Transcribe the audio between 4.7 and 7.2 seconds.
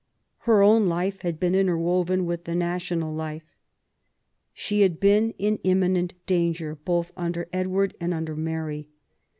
had been in imminent danger, both